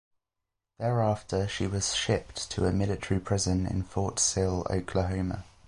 [0.79, 5.45] Thereafter she was shipped to a military prison in Fort Sill, Oklahoma.